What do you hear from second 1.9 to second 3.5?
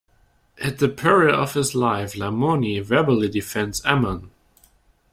Lamoni verbally